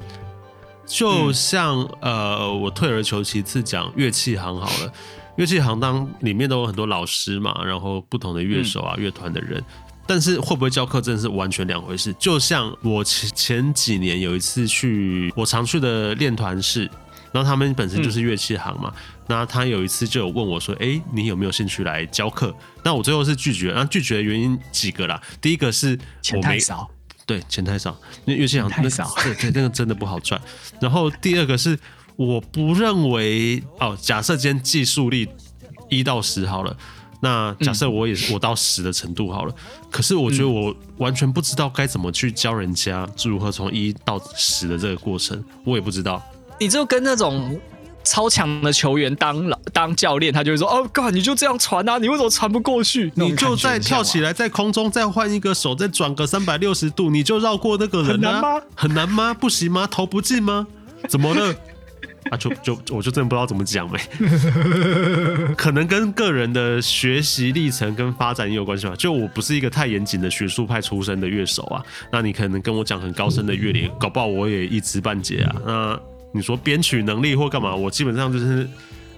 [0.86, 4.92] 就像、嗯、呃，我退而求其次讲乐器行好了，
[5.36, 9.64] 乐器行当里面都有很多老师嘛，然后不同的乐手啊、乐团的人，
[10.10, 12.12] 但是会不会教课真的是完全两回事。
[12.18, 16.90] 就像我前前几年有一次去我常去的练团室，
[17.32, 18.92] 然后他们本身就是乐器行嘛，
[19.28, 22.52] 那他有一次就有问我说：“哎，你有没有兴趣来教课？”
[22.84, 26.90] 那我最后是拒绝，然后拒绝的原因几个啦，第一个是钱太少。
[27.28, 27.96] 对，钱太少，
[28.26, 30.42] 因为乐器行太少，对对，那个真的不好赚。
[30.82, 31.78] 然后第二个是，
[32.16, 35.30] 我不认为哦，假设今天技术力
[35.88, 36.76] 一到十好了，
[37.20, 39.54] 那假设我也是我到十的程度好了，
[39.92, 46.22] 可是我觉得我完全不知道该怎么去教人家如何从一到十的这个过程，我也不知道。
[46.60, 47.60] 你就跟那种。
[48.02, 53.12] 超强的球员当老当教练，他就会说：“哦，God，你就这样传啊，你为什么传不过去？
[53.14, 58.16] 你就再跳起来，在空中再换一个手，再转个三百六十度，你就绕过那个人啊？
[58.16, 58.62] 很难吗？
[58.74, 59.34] 很难吗？
[59.34, 59.86] 不行吗？
[59.86, 60.66] 投不进吗？
[61.08, 61.54] 怎么了？
[62.30, 64.00] 啊，就就我就真的不知道怎么讲呗。
[65.58, 68.96] 可能跟个人的学习历程跟发展也有关系吧。
[68.98, 75.56] 就我不是一个太严谨的学术派出身的乐手啊，那你可能跟我讲很高深的乐理，搞不好我也一知半解啊。
[75.66, 76.00] 那。
[76.32, 77.76] 你说编曲能力或干嘛？
[77.76, 78.70] 我基本上就是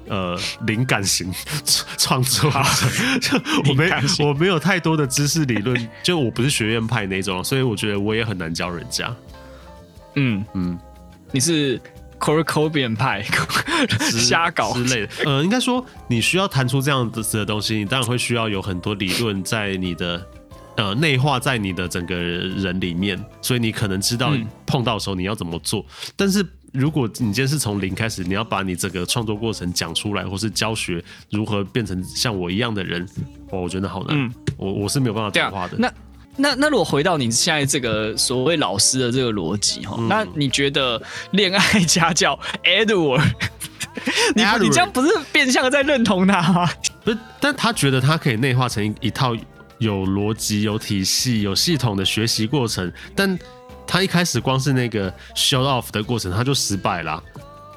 [0.08, 1.30] 呃灵感型
[1.98, 2.50] 创作，
[3.20, 3.38] 就
[3.70, 3.92] 我没
[4.26, 9.14] 我没有太多的知识理论，就我不是学院派那种，所以我觉得我也很难教人家。
[10.16, 10.80] 嗯嗯，
[11.34, 11.78] 你是
[12.22, 13.26] Kurt Cobain 派，
[14.00, 15.10] 瞎搞之类的。
[15.26, 20.26] 呃，应该说你需要弹出这样子的东西，你当然会需要有很多理论在你的
[20.78, 24.32] 呃内化在你的整个人里面，所以你可能知道
[24.66, 26.46] 碰到的时候你要怎么做，但是。
[26.74, 33.06] 如果你今天是从零开始，你要把你整个创作过程讲出来，或是教学如何变成像我一样的人，
[33.50, 34.18] 哦，我觉得好难。
[34.18, 35.76] 嗯，我我是没有办法讲话的。
[35.78, 35.92] 那
[36.38, 43.24] 那那如果回到你现在这个所谓老师的这个逻辑哈，那你觉得恋爱家教 Edward，
[44.36, 46.70] 你你这样不是变相的在认同他吗？
[47.04, 49.36] 不是，但他觉得他可以内化成一套
[49.80, 53.38] 有逻辑、有体系、有系统的学习过程，但。
[53.88, 57.22] 他一开始光是那个 show off 的过程，他就失败了。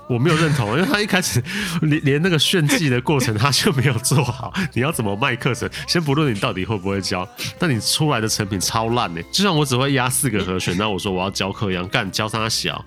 [0.08, 1.42] 我没有认同， 因为他一开始
[1.82, 4.52] 连连那个炫技的过程他就没有做好。
[4.72, 5.68] 你要怎么卖课程？
[5.86, 9.20] 先不论你到底会不会教，但你出来的成品超烂呢。
[9.32, 12.84] 就像我只会压四个和弦，那我说我要教课一样，干教他小。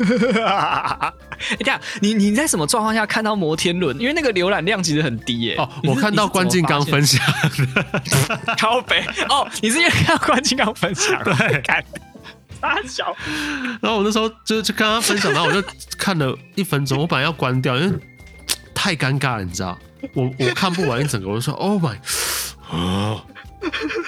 [0.00, 1.12] 哎，
[1.60, 3.98] 这样你你在什么状况下看到摩天轮？
[4.00, 5.56] 因为那个浏览量其实很低耶。
[5.58, 7.20] 哦，我看到关敬刚分享
[8.46, 11.22] 的 超肥哦，你是因为看到关敬刚分享？
[11.24, 11.84] 对，看
[12.60, 13.16] 大小。
[13.80, 15.62] 然后我那时候就就跟他分享，然后我就
[15.98, 17.98] 看了一分钟，我本来要关掉，因为
[18.74, 19.78] 太尴尬了，你知道？
[20.14, 21.96] 我我看不完一整个，我就说 Oh my，
[22.70, 23.22] 哦。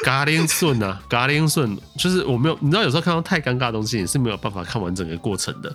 [0.03, 5.71] 嘎铃顺呐，嘎铃顺，就是我没有，你知道有时候看到太尴尬的东西，你是没有办法看完整个过程的。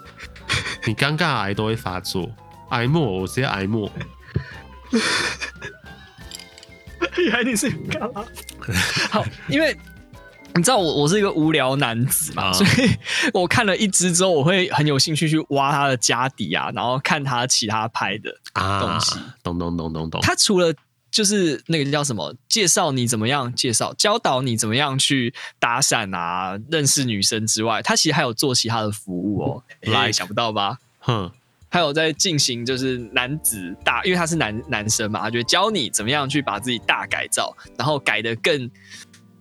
[0.85, 2.27] 你尴尬癌都会发作，
[2.69, 3.91] 癌末我直接癌末。
[7.17, 8.25] 原来你是干嘛？
[9.11, 9.77] 好，因为
[10.57, 12.89] 你知道我我是一个无聊男子嘛，啊、所以
[13.33, 19.19] 我看了一支之后，我会很有兴趣去挖他的家底啊，然后看他其他拍的东西。
[19.43, 20.21] 咚咚咚咚咚。
[20.21, 20.73] 他除了
[21.11, 29.63] 就是那个叫什么，介绍你怎么样介绍，教导你怎么样去搭讪啊，认识女生之外，他其实还有做其他的服务哦。
[29.81, 30.77] 来、欸，想不到吧？
[30.99, 31.31] 哼。
[31.69, 38.71] 还有在进行就是男子大，因为他是男男生嘛，他就教你怎么样去把自己大改造，然后改的更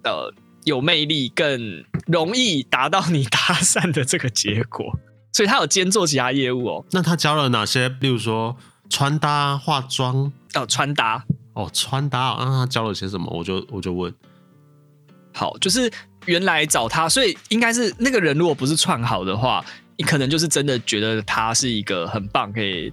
[0.02, 0.28] 呃
[0.66, 4.84] 有魅力，更容易达到你搭讪的这个结果。
[5.32, 6.84] 所以他有兼做其他业务哦。
[6.90, 7.88] 那他教了哪些？
[8.00, 8.56] 例如说
[8.90, 11.24] 穿搭、化妆哦，穿搭
[11.54, 12.36] 哦，穿搭。
[12.38, 13.32] 那他教了些什么？
[13.32, 14.14] 我就我就问。
[15.32, 15.90] 好，就是
[16.26, 19.64] 原来找他，所以应该是那个人，如果不是串好的话。
[19.98, 22.92] 你可能就是真的觉得他是一个很棒，可以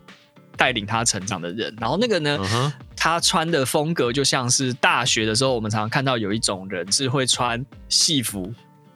[0.56, 1.76] 带领他成长的人。
[1.78, 2.72] 然后那个呢，uh huh.
[3.04, 8.50] 他穿的风格就像是大学的时候，我们常常看到有一种人是会穿戏服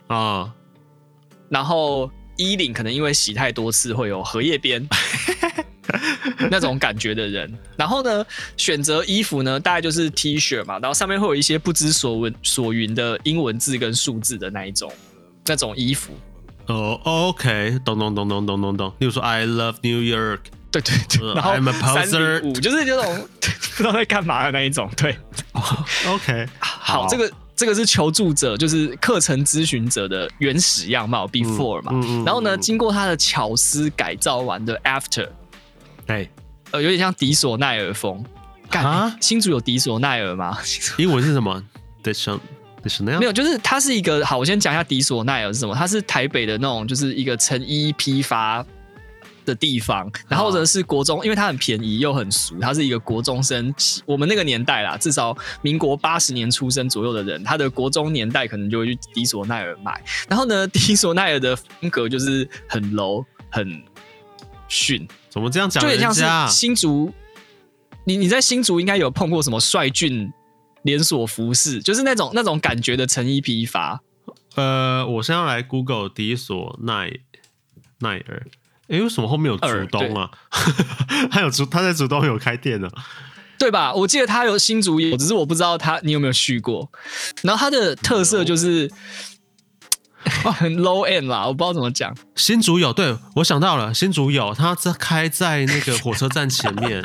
[0.08, 0.52] 啊，uh.
[1.50, 4.88] 然后衣领可能因为洗太多次会有荷叶边
[6.50, 7.54] 那种感觉的人。
[7.76, 14.90] 然后呢，选择衣服呢，大概就是 T 恤嘛，然后上面会有一些不知所文所云的英文字跟数字的那一种
[15.44, 16.14] 那种衣服。
[16.68, 18.88] 哦、oh，OK，咚咚咚咚咚咚咚。
[19.00, 20.40] 例如说，I love New York，
[20.72, 23.28] 对对对，然后 a poser，五就是这种
[23.76, 25.18] 不知道在干嘛的那一种，对。
[25.54, 35.30] Oh, OK，好，好这个这个是求助者，就是课程咨询者的原始样貌 Before 嘛，嗯嗯嗯、然后呢，经过他的巧思改造完的 After，
[36.08, 36.30] 哎，
[36.72, 38.24] 呃，有点像迪索奈尔风。
[38.72, 40.58] 啊，新竹有迪索奈尔吗？
[41.00, 41.64] 英文是什么？
[43.00, 44.38] 没有，就是它是一个好。
[44.38, 45.74] 我先讲一下迪索奈尔是什么。
[45.74, 48.66] 它是台北的那种，就是一个成衣批发
[49.48, 50.12] 的地方。
[50.28, 52.60] 然后呢是国中，因为它很便宜又很俗。
[52.60, 53.74] 它是一个国中生，
[54.06, 60.04] 我们那个年代啦，至少民国八十年出生左右的人，他的国中年代可能就会去迪索奈尔买。
[60.30, 63.82] 然后呢， 迪索奈尔的风格就是很 low，很
[64.68, 65.08] 逊。
[65.30, 65.82] 怎么这样讲？
[65.82, 67.12] 就有点像是新竹。
[68.04, 70.32] 你你在新竹应该有碰过什么帅俊？
[70.84, 74.02] 连锁服饰就是那种那种感觉的成衣批发。
[74.56, 77.12] 呃，我现在要来 Google 迪索奈
[78.00, 78.48] 奈尔。
[78.88, 80.30] 哎，为什么后面有竹东啊？
[81.32, 82.90] 他有竹，他在竹东有开店呢，
[83.60, 83.94] 对吧？
[83.94, 86.90] 我记得他有新竹也，只是我不知道他你有没有去过。
[87.42, 88.90] 然后他的特色就是
[90.24, 92.16] 很 low end 啦，我不知道怎么讲。
[92.36, 97.04] 新竹有，对，我想到了，新竹有，他在开在那个火车站前面。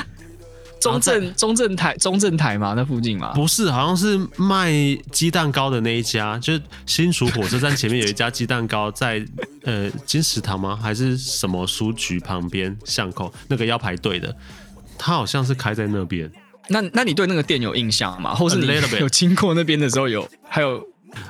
[0.82, 3.32] 中正中正台中正台嘛，那附近嘛？
[3.34, 4.72] 不是，好像是卖
[5.10, 9.26] 鸡蛋糕的那一家，就是新竹火车站前面有一家鸡蛋糕在，在
[9.64, 10.78] 呃金石堂吗？
[10.82, 14.34] 还是什么书局旁边巷口那个要排队的？
[14.98, 16.30] 他好像是开在那边。
[16.68, 18.34] 那那你对那个店有印象吗？
[18.34, 18.66] 或是你
[19.00, 20.28] 有经过那边的时候有？
[20.48, 20.78] 还有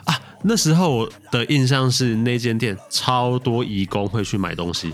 [0.04, 4.92] 啊，那时候我的印象是那间店超多义工会去买东西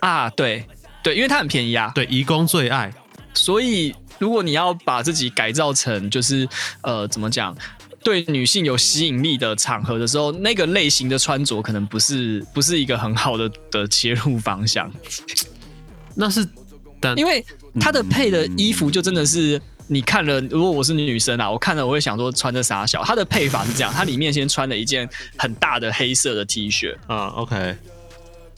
[0.00, 0.64] 啊，对
[1.02, 2.92] 对，因为它很便宜啊，对，移工最爱。
[3.36, 6.48] 所以，如果你要把自己改造成就是
[6.80, 7.56] 呃，怎么讲，
[8.02, 14.90] 对女性有吸引力的场合的时候，那个类型的穿着可能不是不是一个很好的的切入方向。
[16.14, 16.48] 那是，
[16.98, 17.44] 但因为
[17.78, 23.04] 他的配的衣服就真的是你看了，如果我是女生啊，我看了我会想说穿的啥小。
[23.04, 27.76] 他的配法是这样，他里面先穿了一件很大的黑色的 T 恤啊，OK，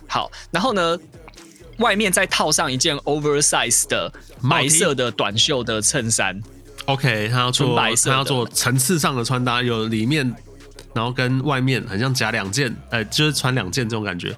[0.06, 0.96] 好，然后呢，
[1.78, 4.12] 外面再套上一件 oversize 的
[4.48, 6.40] 白色的短袖的衬衫。
[6.86, 10.34] OK，他要做白色，他要做层次上的穿搭，有里面，
[10.94, 14.34] 然后跟外面很像夹两件，呃，就是穿两件这种感觉。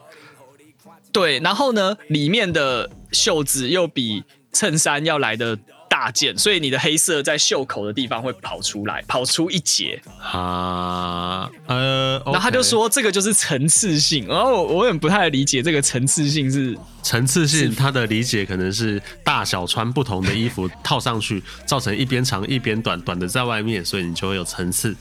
[1.13, 5.59] 对，然后呢，里面的袖子又比衬衫要来的
[6.01, 10.01] 大件，所以你的黑色在袖口的地方会跑出来，跑出一截
[10.33, 24.97] 啊，呃，然后他就说这个就是层次性，然后我我有点不太理解这个层次性是层次性，他的理解可能是大小穿不同的衣服套上去， 造成一边长一边短，短的在外面，所以你就会有层次。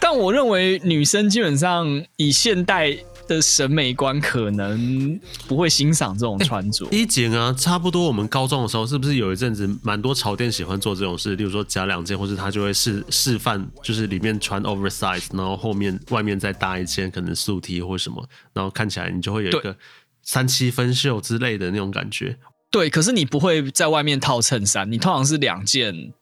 [0.00, 2.98] 但我认为女生基本上以现代。
[3.30, 6.84] 的审美观可能不会欣赏这种穿着。
[6.90, 11.36] 一件啊，差不多我们高中的时候，是不是有一阵子蛮多潮店喜欢做这种事？
[11.36, 19.76] 例如说夹两件，或是他就会示示范，就是里面穿 oversize，然后后面外面再搭一件可能素 T 或什么，然后看起来你就会有一个
[20.24, 22.36] 三七分袖之类的那种感觉。
[22.68, 26.12] 对，可是你不会在外面套衬衫，你通常是两件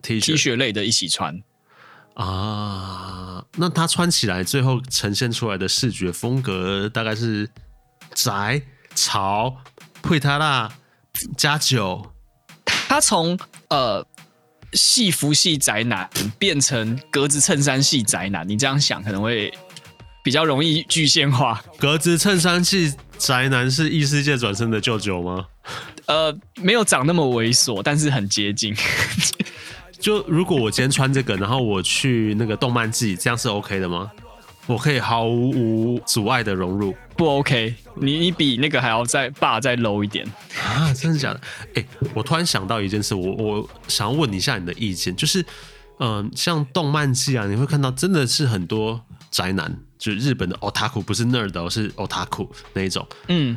[0.00, 1.42] T 恤类的一起穿。
[2.14, 7.48] 啊，那他穿起来最后呈现出来的视觉风格大概是
[8.14, 8.60] 宅
[8.94, 9.56] 潮、
[10.02, 10.70] 配他辣
[11.36, 12.12] 加酒。
[12.64, 13.38] 他从
[13.68, 14.06] 呃
[14.74, 16.08] 戏服系宅男
[16.38, 19.52] 变成格子衬衫系宅男，你这样想可能会
[20.22, 21.64] 比较容易具现化。
[21.78, 25.46] 格子衬衫系宅男是异世界转生的舅舅吗？
[26.06, 28.76] 呃，没有长那么猥琐，但是很接近。
[30.02, 34.10] 就如果我今天穿这个，然后我去那个动漫季，这样是 OK 的吗？
[34.66, 36.92] 我可以毫无阻碍的融入？
[37.16, 40.26] 不 OK，你你比那个还要再霸再 low 一点
[40.60, 40.92] 啊？
[40.92, 41.40] 真的假的？
[41.74, 45.40] 哎、欸，我突然想到一件事，我我想要问一下你的意见，就是
[46.00, 49.00] 嗯、呃，像动漫季啊，你会看到真的是很多
[49.30, 53.06] 宅男，就是日本的 otaku，不是 nerd，而是 otaku 那一种。
[53.28, 53.56] 嗯，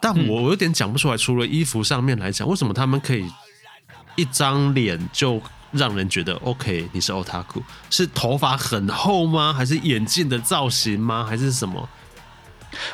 [0.00, 3.26] 但我我有点讲不出来，除了衣服上面来讲，为什么他们可以
[4.14, 5.40] 一张脸就
[5.72, 6.88] 让人觉得 OK？
[6.92, 9.52] 你是 otaku，是头发很厚吗？
[9.52, 11.24] 还是眼镜的造型吗？
[11.28, 11.88] 还是什么？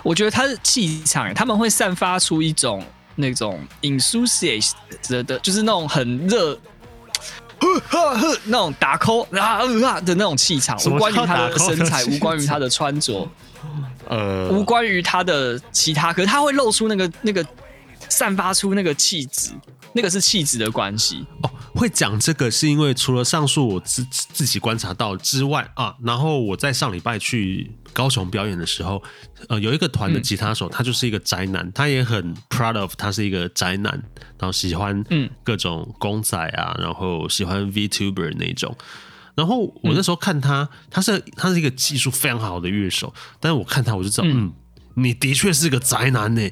[0.03, 2.85] 我觉得他的气场，他们会散发出一种
[3.17, 4.73] 那种 enthusiast
[5.25, 6.57] 的，就是那种很热，
[8.45, 13.29] 那种打 call 啊的那种气场，无关于他的身材，无关于他的穿着，
[14.09, 17.45] 呃，无关于他的其他，可是他会露出那个那个
[18.13, 19.51] 散发出那个气质。
[19.95, 21.51] 那个是气质的关系哦。
[21.75, 29.03] 会讲这个是因为除了上述我自自己观察到之外啊，然后我在上礼拜去高雄表演的时候，
[29.51, 33.93] 呃，有一个团的吉他手，他就是一个宅男，他也很 proud of 他是一个宅男，
[34.39, 38.75] 然后喜欢嗯各种公仔啊，然后喜欢 VTuber 那种。
[39.35, 44.55] 然后我那时候看他，他是他是一个技术非常好的乐手，但是我看他我就知道，嗯，
[44.95, 46.51] 你的确是个宅男呢。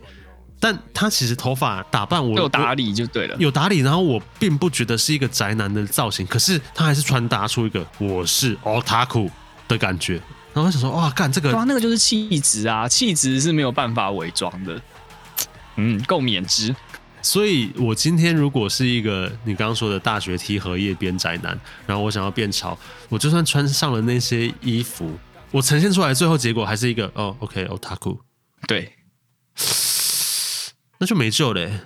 [0.60, 9.30] 但他其实头发打扮我有打理就对了，有打理，然后我并不觉得是一个宅男的造型，可是他还是传达出一个我是 otaku
[9.66, 10.20] 的感觉。
[10.52, 14.82] 然后我想说，哇，干这个，哇，那个就是气质啊，气质是没有办法伪装的。
[15.76, 16.76] 嗯，够免之。
[17.22, 22.76] 所以我今天如果是一个你刚刚说的大学 T 荷叶边宅男，然后我想要变潮，
[23.08, 25.16] 我就算穿上了那些衣服，
[25.50, 28.18] 我呈现出来的最后结果还是一个哦，OK，otaku，
[28.66, 28.92] 对。
[31.00, 31.80] 那就没救嘞，欸，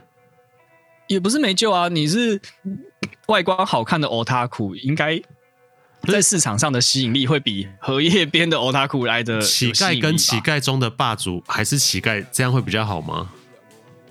[1.06, 1.88] 也不是没救啊！
[1.88, 2.40] 你是
[3.28, 5.22] 外观好看的 otaku，应该
[6.02, 9.40] 在市场上的吸引力会比荷叶边的 otaku 来的。
[9.40, 13.30] 乞丐跟乞丐中的霸主还是乞丐，这样会比较好吗？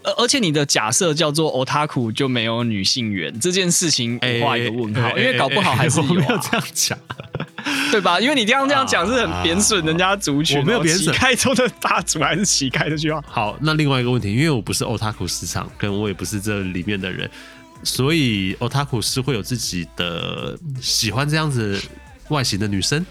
[0.04, 6.08] 而而且你的假设叫做 otaku 就没有女性缘这件事情，画一个问号，因为搞不好还是有，啊。
[6.10, 6.98] 我没有这样讲。
[7.92, 8.20] 对吧？
[8.20, 10.60] 因为你这样这样讲是很贬损人家族群。
[10.60, 11.14] 我没有贬损。
[11.16, 13.24] 乞丐中的霸主还是乞丐这句话。
[13.26, 17.30] 好，那另外一个问题，因为我不是 otaku 市场，跟我也不是这里面的人，
[17.84, 21.80] 所以 otaku 是会有自己的喜欢这样子
[22.28, 23.06] 外形的女生，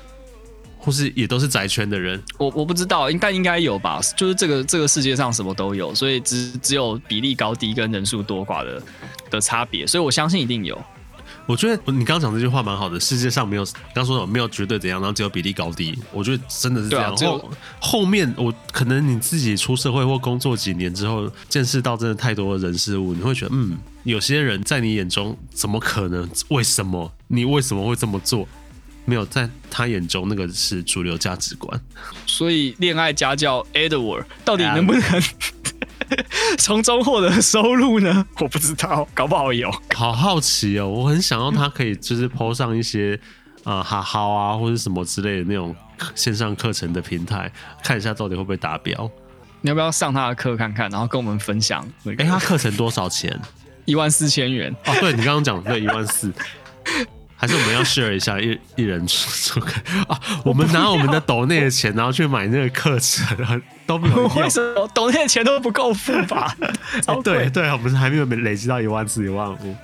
[0.83, 2.21] 或是也都是宅圈的人。
[2.39, 4.01] 我我不知道，应该应该有吧？
[4.17, 8.83] 就是这个这个世界上什么都有，所以只只有比例高低跟人数多寡的
[9.31, 10.77] 的差别，所以我相信一定有。
[11.45, 13.01] 我觉得你刚刚讲这句话蛮好的。
[13.01, 15.99] 世界上没有刚说的没有绝对怎样，然后只有比例高低。
[16.13, 17.17] 我觉得真的是这样。
[17.17, 17.49] 后、啊、
[17.81, 26.29] 后面我可能你自己出社会或工作几年之后，见识到真的太多的人事物，你会觉得嗯，有些人在你眼中怎么可能？
[26.49, 27.13] 为什么？
[27.27, 28.47] 你为什么会这么做？
[29.05, 31.81] 没有在他眼中那个是主流价值观。
[32.27, 35.03] 所以恋爱家教 Edward 到底能不能？
[36.59, 38.27] 从中获得收入呢？
[38.39, 39.71] 我不知道，搞不好有。
[39.95, 43.19] 好好奇哦，我很想要他可以就是 PO 上一些
[43.65, 45.75] 啊哈哈啊或者什么之类的那种
[46.15, 47.51] 线上课程的平台，
[47.83, 49.11] 看一下到底会不会达标。
[49.63, 51.83] 你要不要上他的课看看，然后跟我们分享？
[52.05, 53.41] 哎、欸，他课程多少钱？
[53.87, 54.75] 一万四千元。
[54.85, 56.31] 哦，对你刚刚讲的对，一万四。
[57.43, 59.67] 还是我们要 share 一下一一人出个
[60.07, 60.17] 啊？
[60.45, 66.57] 我们拿我们的抖内的钱，然后去买那个课程，都不能为什么抖内的钱都不够付吧？
[67.05, 69.77] 欸、 对对，我们还没有累积到一万四一万五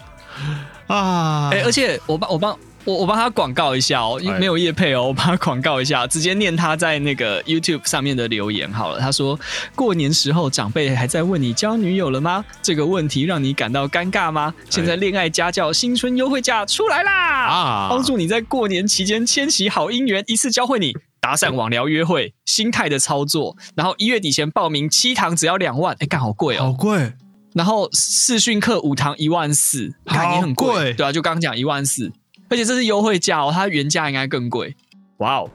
[0.86, 1.50] 啊！
[1.50, 2.56] 哎、欸，而且我帮我帮。
[2.88, 8.98] 我我帮他广告一下哦，因为没有业配哦，我帮他广告一下，直接念他在那个 YouTube 上面的留言好了。
[8.98, 9.38] 他说
[9.76, 12.42] ：“过年时候长辈还在问你交女友了吗？
[12.62, 14.54] 这个问题让你感到尴尬吗？
[14.70, 17.46] 现在恋爱家教新春优惠价出来啦！
[17.48, 23.54] 啊，帮助你在过年期间牵起好姻缘，一次教会你搭讪、网聊、约会心态的操作。
[23.74, 27.12] 然后一月底前报名七堂只要两万，哎，干好贵哦，好贵。
[27.52, 32.10] 然后视讯课五堂一万四，感觉很贵，对啊，就刚刚讲一万四。”
[32.50, 34.74] 而且这是优惠价哦，它原价应该更贵。
[35.18, 35.50] 哇哦！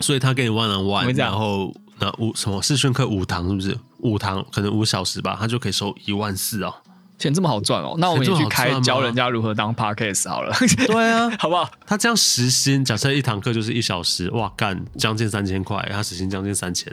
[0.00, 3.78] 所以他给你 one on one，然后那五什么视讯课五堂是不是？
[4.00, 6.74] 五堂可能五小时吧，他就可以收一万四哦。
[7.18, 10.54] 钱这么好赚哦，那我们也去开教人家如何当 podcast 好了。
[10.86, 11.66] 对啊， 好不好？
[11.86, 16.92] 他这样时薪，假设一堂课就是一小时，哇干，将近三千块，他时薪将近三千，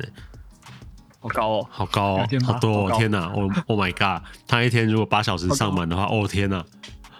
[1.19, 3.29] 好高哦，好高哦，好多哦，天哪！
[3.35, 6.63] 我 Oh my God，他一天如果八小时上满的话，哦天哪！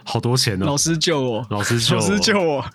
[0.04, 0.66] 好多钱哦！
[0.66, 1.46] 老师救我！
[1.50, 2.02] 老师救我！
[2.02, 2.66] 老师救我！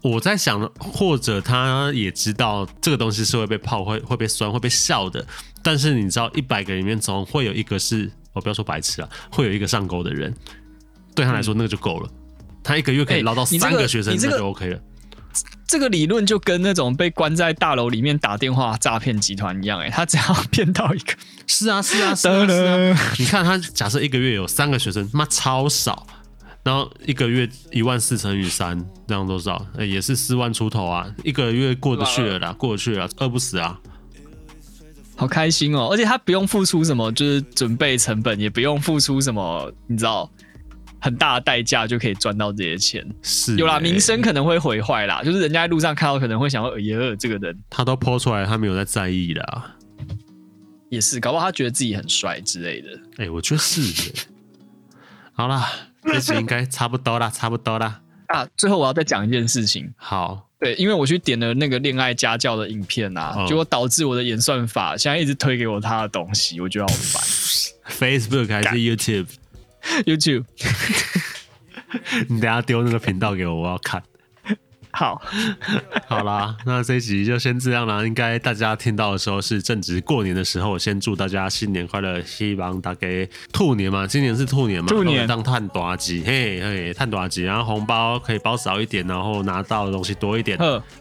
[0.00, 5.24] 我在想，或者他也知道这个东西是会被泡、会会被酸、会被笑的。
[5.62, 10.32] 但是你知道，一百个里面总会有一个是，我不要说白痴啊，会有一个上钩的人。
[11.16, 12.08] 对他来说，那个就够了。
[12.62, 14.78] 他一个月可以捞到三个学生，那就 OK 了。
[15.66, 21.12] 这个理论就跟那种被关在大楼里面打电话诈骗集团一样，哎，他只要骗到一个，
[21.46, 23.12] 是啊，是啊，是啊，是啊。
[23.18, 26.06] 你看他假设一个月有三个学生，妈超少。
[26.68, 29.66] 然后一个月一万四乘以三，这样多少？
[29.78, 31.10] 也是四万出头啊！
[31.24, 33.80] 一个月过得去了啦，过得去了，饿不死啊！
[35.16, 35.88] 好开心哦！
[35.90, 40.30] 而且他不用付出什么，就是准备成本，也不用付出什么，你知道，
[41.00, 43.02] 很大的代价就可以赚到这些钱。
[43.22, 49.74] 是有啦，名声可能会毁坏啦，就是人家在路上看到可能会想说：“哎呀，这个人他都 po 出来，他没有在在意啦。”
[50.90, 52.88] 也是，搞不好他觉得自己很帅之类的。
[53.16, 54.12] 哎，我觉得是。
[55.32, 55.66] 好啦。
[56.12, 58.00] 这次应该差不多啦，差不多啦。
[58.28, 59.92] 啊，最后我要再讲一件事情。
[59.96, 67.22] 好，对，因为我去点了那个恋爱家教的影片啊，结果导致我的演算法现在一直推给我他的东西，我觉得好烦。
[67.90, 70.44] Facebook 还是 YouTube？YouTube。
[72.28, 74.02] 你等下丢那个频道给我，我要看。
[74.92, 75.20] 好，
[76.08, 78.04] 好啦，那这一集就先这样啦。
[78.06, 83.06] 应该大家听到的时候是正值过年的时候，先祝大家新年快乐，希望大家
[83.52, 90.58] 兔年嘛，今年是兔年嘛，兔年当探短吉，嘿嘿，探短吉，然后红包可以包少一点，然后拿到的东西多一点。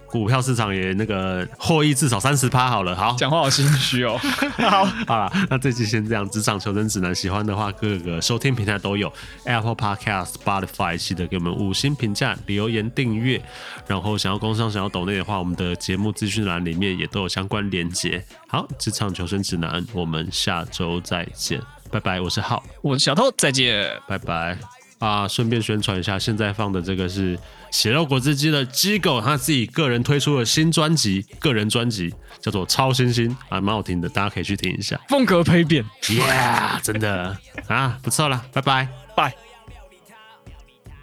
[0.09, 4.17] 股票市场也那个获益至少三十趴好了，好，讲话好心虚哦。
[4.57, 6.27] 好，好了，那这期先这样。
[6.29, 9.11] 职场求生指南，喜欢的话各个收听平台都有
[9.45, 13.41] ，Apple Podcast、Spotify，记得给我们五星评价、留言、订阅。
[13.85, 18.23] 然后想要工商、想要抖内的话，我们的节目资讯栏里面也都有相关连结。
[18.47, 22.19] 好，职场求生指南，我们下周再见，拜拜。
[22.21, 24.57] 我是浩，我是小偷，再见，拜拜。
[24.99, 27.37] 啊，顺便宣传一下，现在放的这个是
[27.77, 34.99] 血肉果汁机的机构，他自己个人推出了新专辑，个人专辑叫做《超新星》，啊，蛮好听的，大家可以去听一下。
[35.07, 39.35] 风格丕变，Yeah，真的啊，不错了，拜拜，拜。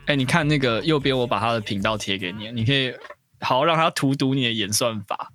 [0.06, 2.90] 哎，你看那个右边，我把他的频道贴给你，你可以
[3.38, 5.30] 好好让他荼毒你的演算法。